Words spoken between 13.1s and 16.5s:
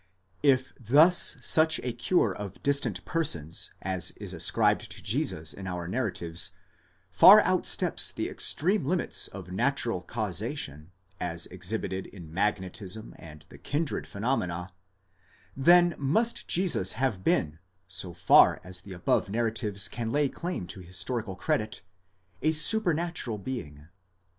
and the kindred phenomena; then must